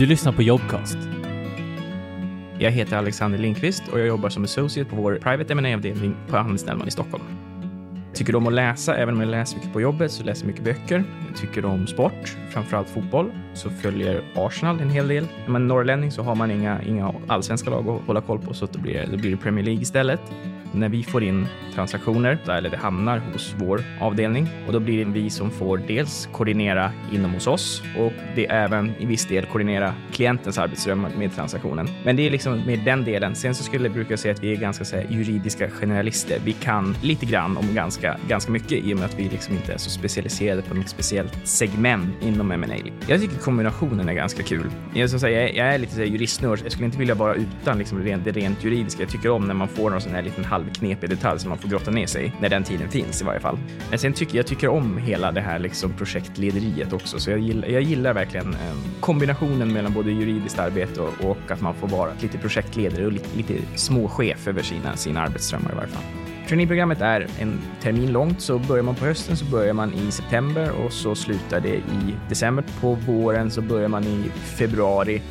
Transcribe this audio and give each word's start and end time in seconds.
Du 0.00 0.06
lyssnar 0.06 0.32
på 0.32 0.42
Jobcast. 0.42 0.98
Jag 2.58 2.70
heter 2.70 2.96
Alexander 2.96 3.38
Lindqvist 3.38 3.82
och 3.92 4.00
jag 4.00 4.06
jobbar 4.06 4.28
som 4.28 4.44
associate 4.44 4.90
på 4.90 4.96
vår 4.96 5.18
Private 5.22 5.54
ma 5.54 5.74
avdelning 5.74 6.16
på 6.28 6.36
Handelsnämnden 6.36 6.88
i 6.88 6.90
Stockholm. 6.90 7.24
Jag 8.06 8.14
tycker 8.14 8.36
om 8.36 8.46
att 8.46 8.52
läsa, 8.52 8.96
även 8.96 9.14
om 9.14 9.20
jag 9.20 9.30
läser 9.30 9.56
mycket 9.56 9.72
på 9.72 9.80
jobbet 9.80 10.12
så 10.12 10.24
läser 10.24 10.44
jag 10.44 10.46
mycket 10.46 10.64
böcker. 10.64 11.04
Jag 11.28 11.36
tycker 11.36 11.64
om 11.64 11.86
sport, 11.86 12.36
framförallt 12.50 12.88
fotboll. 12.88 13.32
Så 13.54 13.70
följer 13.70 14.22
Arsenal 14.34 14.80
en 14.80 14.90
hel 14.90 15.08
del. 15.08 15.26
Är 15.46 15.50
man 15.50 15.68
norrlänning 15.68 16.12
så 16.12 16.22
har 16.22 16.34
man 16.34 16.50
inga, 16.50 16.82
inga 16.82 17.14
allsvenska 17.26 17.70
lag 17.70 17.88
att 17.88 18.06
hålla 18.06 18.20
koll 18.20 18.38
på 18.38 18.54
så 18.54 18.66
då 18.66 18.78
blir, 18.78 18.94
det, 18.94 19.06
då 19.10 19.16
blir 19.16 19.30
det 19.30 19.36
Premier 19.36 19.64
League 19.64 19.82
istället 19.82 20.20
när 20.72 20.88
vi 20.88 21.02
får 21.02 21.22
in 21.22 21.46
transaktioner, 21.74 22.38
eller 22.48 22.70
det 22.70 22.76
hamnar 22.76 23.18
hos 23.32 23.54
vår 23.58 23.82
avdelning 24.00 24.48
och 24.66 24.72
då 24.72 24.80
blir 24.80 25.04
det 25.04 25.10
vi 25.10 25.30
som 25.30 25.50
får 25.50 25.78
dels 25.78 26.28
koordinera 26.32 26.92
inom 27.12 27.30
hos 27.34 27.46
oss 27.46 27.82
och 27.98 28.12
det 28.34 28.46
är 28.46 28.64
även 28.64 28.92
i 28.98 29.06
viss 29.06 29.26
del 29.26 29.46
koordinera 29.46 29.94
klientens 30.12 30.58
arbetsrum 30.58 31.06
med 31.18 31.34
transaktionen. 31.34 31.88
Men 32.04 32.16
det 32.16 32.26
är 32.26 32.30
liksom 32.30 32.66
med 32.66 32.78
den 32.84 33.04
delen. 33.04 33.34
Sen 33.34 33.54
så 33.54 33.64
skulle 33.64 33.84
jag 33.84 33.92
bruka 33.92 34.16
säga 34.16 34.34
att 34.34 34.42
vi 34.42 34.52
är 34.52 34.56
ganska 34.56 34.84
så 34.84 34.96
här, 34.96 35.06
juridiska 35.10 35.70
generalister. 35.70 36.38
Vi 36.44 36.52
kan 36.52 36.96
lite 37.02 37.26
grann 37.26 37.56
om 37.56 37.74
ganska, 37.74 38.16
ganska 38.28 38.52
mycket 38.52 38.72
i 38.72 38.94
och 38.94 38.98
med 38.98 39.06
att 39.06 39.18
vi 39.18 39.28
liksom 39.28 39.54
inte 39.54 39.72
är 39.72 39.78
så 39.78 39.90
specialiserade 39.90 40.62
på 40.62 40.74
något 40.74 40.88
speciellt 40.88 41.46
segment 41.46 42.14
inom 42.22 42.50
M&A. 42.50 42.76
Jag 43.06 43.20
tycker 43.20 43.38
kombinationen 43.38 44.08
är 44.08 44.14
ganska 44.14 44.42
kul. 44.42 44.70
Jag, 44.94 45.10
som 45.10 45.20
säger, 45.20 45.40
jag 45.40 45.74
är 45.74 45.78
lite 45.78 46.04
juristnörd. 46.04 46.60
Jag 46.62 46.72
skulle 46.72 46.86
inte 46.86 46.98
vilja 46.98 47.14
vara 47.14 47.34
utan 47.34 47.78
liksom 47.78 48.04
det 48.04 48.32
rent 48.32 48.64
juridiska. 48.64 49.02
Jag 49.02 49.10
tycker 49.10 49.30
om 49.30 49.46
när 49.46 49.54
man 49.54 49.68
får 49.68 49.90
någon 49.90 50.00
sån 50.00 50.12
här 50.12 50.22
liten 50.22 50.44
halvknepig 50.60 51.10
detalj 51.10 51.40
som 51.40 51.48
man 51.48 51.58
får 51.58 51.68
grotta 51.68 51.90
ner 51.90 52.06
sig 52.06 52.32
när 52.40 52.48
den 52.48 52.64
tiden 52.64 52.90
finns 52.90 53.22
i 53.22 53.24
varje 53.24 53.40
fall. 53.40 53.58
Men 53.90 53.98
sen 53.98 54.12
tycker 54.12 54.36
jag 54.36 54.46
tycker 54.46 54.68
om 54.68 54.98
hela 54.98 55.32
det 55.32 55.40
här 55.40 55.58
liksom 55.58 55.92
projektlederiet 55.92 56.92
också, 56.92 57.18
så 57.18 57.30
jag 57.30 57.38
gillar, 57.38 57.68
jag 57.68 57.82
gillar 57.82 58.14
verkligen 58.14 58.46
ehm, 58.46 59.00
kombinationen 59.00 59.72
mellan 59.72 59.92
både 59.92 60.10
juridiskt 60.10 60.58
arbete 60.58 61.00
och, 61.00 61.30
och, 61.30 61.50
att 61.50 61.60
man 61.60 61.74
får 61.74 61.88
vara 61.88 62.10
lite 62.20 62.38
projektledare 62.38 63.06
och 63.06 63.12
lite, 63.12 63.36
lite 63.36 63.54
småchef 63.74 64.48
över 64.48 64.62
sina, 64.62 64.96
sina 64.96 65.20
arbetsströmmar 65.20 65.72
i 65.72 65.74
varje 65.74 65.88
fall. 65.88 66.04
Traineeprogrammet 66.48 67.00
är 67.00 67.26
en 67.38 67.58
termin 67.82 68.12
långt, 68.12 68.40
så 68.40 68.58
börjar 68.58 68.82
man 68.82 68.94
på 68.94 69.04
hösten 69.04 69.36
så 69.36 69.44
börjar 69.44 69.74
man 69.74 69.94
i 69.94 70.10
september 70.10 70.70
och 70.70 70.92
så 70.92 71.14
slutar 71.14 71.60
det 71.60 71.74
i 71.74 72.14
december. 72.28 72.64
På 72.80 72.94
våren 72.94 73.50
så 73.50 73.60
börjar 73.60 73.88
man 73.88 74.04
i 74.04 74.30
februari 74.58 75.22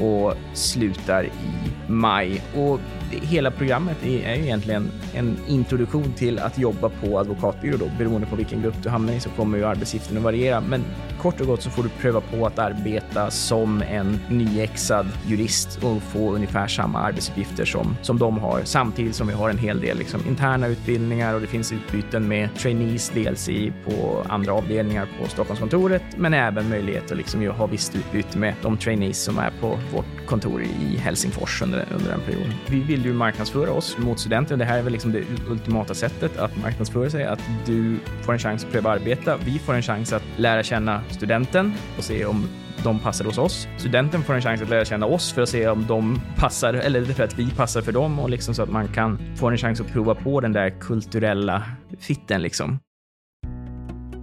och 0.00 0.34
slutar 0.52 1.24
i 1.24 1.70
maj. 1.88 2.42
Och 2.56 2.80
hela 3.10 3.50
programmet 3.50 3.96
är 4.02 4.34
ju 4.34 4.42
egentligen 4.42 4.90
en 5.14 5.36
introduktion 5.48 6.12
till 6.12 6.38
att 6.38 6.58
jobba 6.58 6.88
på 6.88 7.18
advokatbyrå 7.18 7.76
då. 7.76 7.90
Beroende 7.98 8.26
på 8.26 8.36
vilken 8.36 8.62
grupp 8.62 8.74
du 8.82 8.88
hamnar 8.88 9.12
i 9.12 9.20
så 9.20 9.30
kommer 9.30 9.58
ju 9.58 9.64
arbetsuppgifterna 9.64 10.20
variera. 10.20 10.60
Men 10.60 10.84
kort 11.20 11.40
och 11.40 11.46
gott 11.46 11.62
så 11.62 11.70
får 11.70 11.82
du 11.82 11.88
pröva 11.88 12.20
på 12.20 12.46
att 12.46 12.58
arbeta 12.58 13.30
som 13.30 13.82
en 13.82 14.20
nyexad 14.28 15.06
jurist 15.26 15.78
och 15.82 16.02
få 16.02 16.34
ungefär 16.34 16.66
samma 16.66 16.98
arbetsuppgifter 16.98 17.64
som, 17.64 17.96
som 18.02 18.18
de 18.18 18.38
har. 18.38 18.60
Samtidigt 18.64 19.14
som 19.14 19.26
vi 19.26 19.32
har 19.32 19.50
en 19.50 19.58
hel 19.58 19.80
del 19.80 19.98
liksom, 19.98 20.20
interna 20.28 20.66
utbildningar 20.66 21.34
och 21.34 21.40
det 21.40 21.46
finns 21.46 21.72
utbyten 21.72 22.28
med 22.28 22.54
trainees 22.54 23.10
dels 23.14 23.48
i 23.48 23.72
på 23.84 24.24
andra 24.28 24.52
avdelningar 24.52 25.08
på 25.20 25.28
Stockholmskontoret, 25.28 26.02
men 26.16 26.34
även 26.34 26.68
möjlighet 26.68 27.10
att 27.10 27.16
liksom, 27.16 27.46
ha 27.46 27.66
visst 27.66 27.94
utbyte 27.94 28.38
med 28.38 28.54
de 28.62 28.76
trainees 28.76 29.22
som 29.22 29.38
är 29.38 29.52
på 29.60 29.78
vårt 29.94 30.26
kontor 30.26 30.62
i 30.62 30.96
Helsingfors 30.96 31.62
under, 31.62 31.75
under 31.92 32.10
den 32.10 32.20
perioden. 32.20 32.52
Vi 32.68 32.80
vill 32.80 33.04
ju 33.04 33.12
marknadsföra 33.12 33.72
oss 33.72 33.98
mot 33.98 34.20
studenter. 34.20 34.56
Det 34.56 34.64
här 34.64 34.78
är 34.78 34.82
väl 34.82 34.92
liksom 34.92 35.12
det 35.12 35.22
ultimata 35.48 35.94
sättet 35.94 36.38
att 36.38 36.56
marknadsföra 36.62 37.10
sig, 37.10 37.24
att 37.24 37.40
du 37.66 37.98
får 38.22 38.32
en 38.32 38.38
chans 38.38 38.64
att 38.64 38.72
pröva 38.72 38.90
arbeta. 38.90 39.36
Vi 39.36 39.58
får 39.58 39.74
en 39.74 39.82
chans 39.82 40.12
att 40.12 40.22
lära 40.36 40.62
känna 40.62 41.02
studenten 41.10 41.72
och 41.98 42.04
se 42.04 42.24
om 42.24 42.48
de 42.82 42.98
passar 42.98 43.24
hos 43.24 43.38
oss. 43.38 43.68
Studenten 43.78 44.22
får 44.22 44.34
en 44.34 44.42
chans 44.42 44.62
att 44.62 44.68
lära 44.68 44.84
känna 44.84 45.06
oss 45.06 45.32
för 45.32 45.42
att 45.42 45.48
se 45.48 45.68
om 45.68 45.86
de 45.86 46.20
passar, 46.36 46.74
eller 46.74 47.04
för 47.04 47.24
att 47.24 47.38
vi 47.38 47.50
passar 47.50 47.82
för 47.82 47.92
dem 47.92 48.18
och 48.18 48.30
liksom 48.30 48.54
så 48.54 48.62
att 48.62 48.70
man 48.70 48.88
kan 48.88 49.18
få 49.36 49.50
en 49.50 49.58
chans 49.58 49.80
att 49.80 49.92
prova 49.92 50.14
på 50.14 50.40
den 50.40 50.52
där 50.52 50.70
kulturella 50.80 51.62
fitten 51.98 52.42
liksom. 52.42 52.78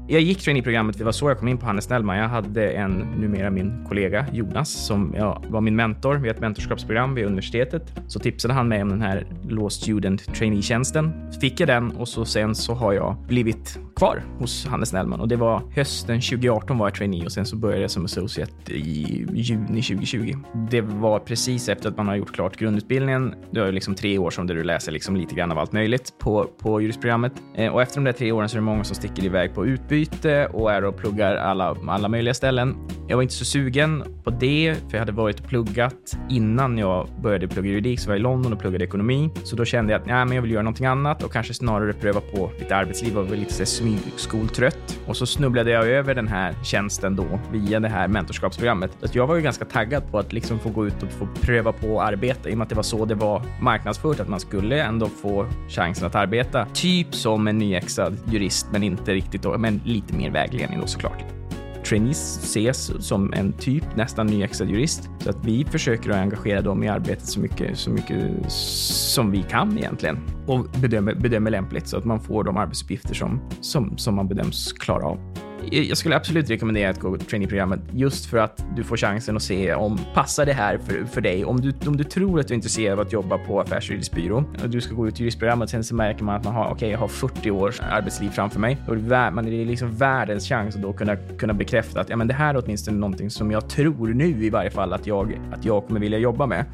Jag 0.08 0.22
gick 0.22 0.42
traineeprogrammet, 0.42 0.98
det 0.98 1.04
var 1.04 1.12
så 1.12 1.30
jag 1.30 1.40
kom 1.40 1.48
in 1.48 1.58
på 1.58 1.66
Hannes 1.66 1.90
Nellman. 1.90 2.18
Jag 2.18 2.28
hade 2.28 2.72
en, 2.72 2.92
numera 2.92 3.50
min 3.50 3.86
kollega 3.88 4.26
Jonas, 4.32 4.70
som 4.70 5.14
ja, 5.18 5.44
var 5.50 5.62
min 5.62 5.76
mentor 5.76 6.16
vid 6.16 6.32
ett 6.32 6.40
mentorskapsprogram 6.40 7.16
vid 7.16 7.26
universitetet. 7.26 7.94
Så 8.08 8.20
tipsade 8.20 8.54
han 8.54 8.68
mig 8.68 8.82
om 8.82 8.90
den 8.90 9.02
här 9.02 9.28
Law 9.50 9.70
Student 9.70 10.36
Trainee-tjänsten. 10.36 11.32
Fick 11.42 11.60
jag 11.60 11.70
den 11.70 11.92
och 11.92 12.08
så 12.08 12.26
sen 12.26 12.56
så 12.56 12.74
har 12.74 12.94
jag 12.94 13.18
blivit 13.28 13.80
kvar 13.96 14.24
hos 14.40 14.66
Hannes 14.66 14.94
Nellman. 14.94 15.20
och 15.20 15.28
det 15.28 15.36
var 15.36 15.62
hösten 15.76 16.22
2018 16.22 16.78
var 16.78 16.88
jag 16.88 16.96
trainee 16.96 17.26
och 17.26 17.32
sen 17.32 17.46
så 17.46 17.56
började 17.56 17.82
jag 17.82 17.92
som 17.92 18.06
associate 18.06 18.74
i 18.74 19.26
juni 19.34 19.82
2020. 19.82 20.34
Det 20.72 20.82
var 20.82 21.20
precis 21.20 21.70
efter 21.70 21.90
att 21.90 21.98
man 21.98 22.08
har 22.08 22.16
gjort 22.16 22.34
klart 22.34 22.58
grundutbildningen. 22.58 23.36
Du 23.52 23.62
har 23.62 23.72
liksom 23.72 23.96
tre 23.96 24.18
år 24.18 24.30
som 24.30 24.48
där 24.48 24.56
du 24.56 24.64
läser 24.64 24.92
liksom 24.92 25.16
lite 25.16 25.36
grann 25.36 25.52
av 25.52 25.60
allt 25.60 25.72
möjligt 25.72 26.14
på, 26.20 26.50
på 26.60 26.82
juristprogrammet 26.82 27.34
eh, 27.56 27.74
och 27.74 27.82
efter 27.82 27.96
de 27.96 28.04
där 28.04 28.12
tre 28.12 28.32
åren 28.32 28.50
så 28.50 28.58
är 28.58 28.60
det 28.60 28.66
många 28.66 28.84
som 28.84 28.96
sticker 28.96 29.24
iväg 29.24 29.54
på 29.54 29.66
utbyte 29.66 29.93
utbyte 29.94 30.48
och 30.48 30.72
är 30.72 30.84
och 30.84 30.98
pluggar 30.98 31.36
alla, 31.36 31.76
alla 31.88 32.08
möjliga 32.08 32.34
ställen. 32.34 32.76
Jag 33.08 33.16
var 33.16 33.22
inte 33.22 33.34
så 33.34 33.46
sugen 33.46 34.04
på 34.24 34.30
det, 34.30 34.76
för 34.76 34.92
jag 34.92 35.00
hade 35.00 35.12
varit 35.12 35.40
och 35.40 35.48
pluggat 35.48 36.18
innan 36.30 36.78
jag 36.78 37.08
började 37.22 37.48
plugga 37.48 37.70
juridik, 37.70 38.00
så 38.00 38.08
var 38.08 38.16
jag 38.16 38.20
i 38.20 38.24
London 38.24 38.54
och 38.54 38.60
pluggade 38.60 38.86
ekonomi. 38.86 39.30
Så 39.44 39.56
då 39.56 39.66
kände 39.66 39.94
jag 39.94 40.02
att 40.02 40.08
nej, 40.08 40.26
men 40.26 40.36
jag 40.36 40.42
vill 40.42 40.52
göra 40.52 40.64
någonting 40.64 40.86
annat 40.86 41.24
och 41.24 41.32
kanske 41.32 41.54
snarare 41.54 41.94
pröva 41.94 42.22
på 42.22 42.52
lite 42.60 42.76
arbetsliv 42.76 43.18
och 43.18 43.28
var 43.28 43.36
lite 43.36 43.66
smygskoltrött. 43.66 45.00
Och 45.08 45.18
så 45.18 45.26
snubblade 45.26 45.72
jag 45.72 45.88
över 45.88 46.16
den 46.16 46.28
här 46.28 46.56
tjänsten 46.64 47.16
då 47.16 47.40
via 47.52 47.80
det 47.80 47.88
här 47.88 48.08
mentorskapsprogrammet. 48.08 48.98
Så 49.02 49.18
jag 49.18 49.28
var 49.28 49.36
ju 49.36 49.42
ganska 49.42 49.66
taggad 49.66 50.12
på 50.12 50.20
att 50.20 50.34
liksom 50.34 50.60
få 50.60 50.70
gå 50.70 50.88
ut 50.88 51.04
och 51.04 51.12
få 51.12 51.28
pröva 51.42 51.72
på 51.72 52.02
att 52.02 52.08
arbeta 52.08 52.50
i 52.50 52.54
och 52.54 52.58
med 52.58 52.64
att 52.64 52.70
det 52.70 52.76
var 52.76 52.84
så 52.84 53.06
det 53.06 53.16
var 53.16 53.42
marknadsfört, 53.62 54.20
att 54.20 54.30
man 54.30 54.40
skulle 54.40 54.84
ändå 54.84 55.08
få 55.08 55.46
chansen 55.70 56.08
att 56.08 56.16
arbeta. 56.16 56.66
Typ 56.74 57.16
som 57.16 57.48
en 57.48 57.58
nyexad 57.58 58.18
jurist, 58.32 58.68
men 58.72 58.84
inte 58.84 59.14
riktigt 59.14 59.42
då, 59.42 59.58
men 59.58 59.82
lite 59.86 60.14
mer 60.14 60.32
vägledning 60.32 60.80
då 60.80 60.88
såklart. 60.88 61.43
Trainees 61.84 62.40
ses 62.44 62.92
som 63.08 63.34
en 63.34 63.54
typ 63.54 63.96
nästan 63.96 64.28
nyexad 64.28 64.70
jurist. 64.70 65.10
Så 65.20 65.30
att 65.30 65.46
vi 65.46 65.66
försöker 65.66 66.10
att 66.10 66.16
engagera 66.16 66.62
dem 66.62 66.84
i 66.84 66.90
arbetet 66.90 67.26
så 67.26 67.40
mycket, 67.40 67.78
så 67.78 67.90
mycket 67.90 68.52
som 68.52 69.32
vi 69.32 69.44
kan 69.44 69.78
egentligen. 69.78 70.20
Och 70.48 70.66
bedömer, 70.82 71.16
bedömer 71.16 71.52
lämpligt 71.52 71.88
så 71.88 71.98
att 71.98 72.06
man 72.06 72.20
får 72.20 72.44
de 72.44 72.58
arbetsuppgifter 72.58 73.14
som, 73.14 73.42
som, 73.62 73.98
som 73.98 74.16
man 74.16 74.28
bedöms 74.28 74.74
klara 74.74 75.06
av 75.06 75.33
jag 75.72 75.98
skulle 75.98 76.16
absolut 76.16 76.50
rekommendera 76.50 76.90
att 76.90 77.00
gå 77.00 77.18
traineeprogrammet 77.18 77.80
just 77.94 78.26
för 78.26 78.38
att 78.38 78.66
du 78.76 78.84
får 78.84 78.98
chansen 78.98 79.36
att 79.36 79.44
se 79.44 79.74
om 79.74 80.00
passar 80.14 80.46
det 80.46 80.54
här 80.54 80.78
för, 80.78 81.06
för 81.06 81.22
dig. 81.22 81.46
Om 81.46 81.62
du, 81.62 81.74
om 81.88 81.98
du 81.98 82.04
tror 82.04 82.40
att 82.40 82.48
du 82.48 82.54
är 82.54 82.56
intresserad 82.56 83.00
av 83.00 83.06
att 83.06 83.14
jobba 83.14 83.38
på 83.38 83.62
affärsjuristbyrå 83.62 84.44
och 84.64 84.70
du 84.70 84.82
ska 84.82 84.96
gå 84.96 85.08
ut 85.08 85.20
juristprogrammet, 85.20 85.70
sen 85.70 85.84
så 85.84 85.96
märker 85.96 86.24
man 86.24 86.36
att 86.36 86.44
man 86.44 86.54
har, 86.54 86.64
okej, 86.64 86.74
okay, 86.74 86.90
jag 86.90 87.00
har 87.00 87.08
40 87.08 87.52
års 87.52 87.80
arbetsliv 87.80 88.30
framför 88.30 88.60
mig. 88.60 88.78
Och 88.88 88.98
det, 88.98 89.32
man, 89.32 89.46
det 89.46 89.62
är 89.62 89.66
liksom 89.66 89.96
världens 89.96 90.50
chans 90.50 90.76
att 90.76 90.82
då 90.82 90.94
kunna, 90.94 91.16
kunna 91.16 91.54
bekräfta 91.54 92.02
att 92.02 92.10
ja, 92.10 92.16
men 92.16 92.28
det 92.28 92.34
här 92.34 92.56
är 92.56 92.64
åtminstone 92.66 92.98
någonting 92.98 93.30
som 93.30 93.52
jag 93.52 93.70
tror 93.70 94.08
nu 94.08 94.46
i 94.46 94.50
varje 94.50 94.72
fall 94.72 94.94
att 94.94 95.08
jag, 95.08 95.40
att 95.54 95.66
jag 95.66 95.88
kommer 95.88 96.00
vilja 96.00 96.18
jobba 96.18 96.46
med 96.46 96.66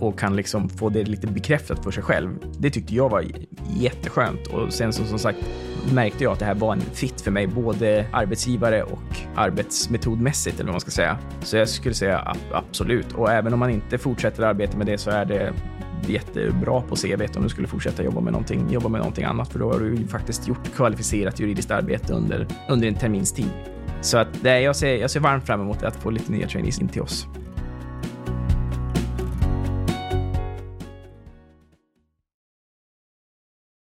och 0.00 0.18
kan 0.18 0.36
liksom 0.36 0.68
få 0.68 0.88
det 0.88 1.04
lite 1.04 1.26
bekräftat 1.26 1.84
för 1.84 1.90
sig 1.90 2.02
själv. 2.02 2.38
Det 2.58 2.70
tyckte 2.70 2.94
jag 2.94 3.08
var 3.08 3.24
jätteskönt 3.68 4.46
och 4.46 4.72
sen 4.72 4.92
så, 4.92 5.04
som 5.04 5.18
sagt 5.18 5.38
märkte 5.92 6.24
jag 6.24 6.32
att 6.32 6.38
det 6.38 6.44
här 6.44 6.54
var 6.54 6.72
en 6.72 6.80
fit 6.80 7.20
för 7.20 7.30
mig, 7.30 7.46
både 7.46 8.06
arbetsgivare 8.12 8.82
och 8.82 9.16
arbetsmetodmässigt 9.34 10.56
eller 10.56 10.66
vad 10.66 10.74
man 10.74 10.80
ska 10.80 10.90
säga. 10.90 11.18
Så 11.40 11.56
jag 11.56 11.68
skulle 11.68 11.94
säga 11.94 12.36
absolut. 12.52 13.12
Och 13.12 13.32
även 13.32 13.52
om 13.52 13.58
man 13.58 13.70
inte 13.70 13.98
fortsätter 13.98 14.42
arbeta 14.42 14.76
med 14.76 14.86
det 14.86 14.98
så 14.98 15.10
är 15.10 15.24
det 15.24 15.52
jättebra 16.06 16.80
på 16.80 16.96
CV 16.96 17.26
om 17.36 17.42
du 17.42 17.48
skulle 17.48 17.68
fortsätta 17.68 18.02
jobba 18.02 18.20
med 18.20 18.32
någonting, 18.32 18.70
jobba 18.70 18.88
med 18.88 18.98
någonting 18.98 19.24
annat, 19.24 19.52
för 19.52 19.58
då 19.58 19.72
har 19.72 19.80
du 19.80 19.96
ju 19.96 20.06
faktiskt 20.06 20.48
gjort 20.48 20.74
kvalificerat 20.76 21.40
juridiskt 21.40 21.70
arbete 21.70 22.12
under, 22.12 22.46
under 22.68 22.88
en 22.88 22.94
termins 22.94 23.32
tid. 23.32 23.50
Så 24.00 24.18
att, 24.18 24.28
nej, 24.42 24.62
jag, 24.62 24.76
ser, 24.76 24.96
jag 24.96 25.10
ser 25.10 25.20
varmt 25.20 25.46
fram 25.46 25.60
emot 25.60 25.82
att 25.82 25.96
få 25.96 26.10
lite 26.10 26.32
nya 26.32 26.48
trainees 26.48 26.80
in 26.80 26.88
till 26.88 27.02
oss. 27.02 27.26